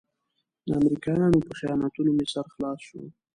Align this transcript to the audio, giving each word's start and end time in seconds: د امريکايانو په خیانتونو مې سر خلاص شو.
د 0.65 0.67
امريکايانو 0.79 1.45
په 1.47 1.53
خیانتونو 1.59 2.09
مې 2.17 2.25
سر 2.33 2.45
خلاص 2.53 2.79
شو. 2.87 3.01